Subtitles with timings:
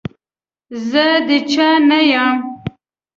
[0.89, 2.35] زه د چا نه يم.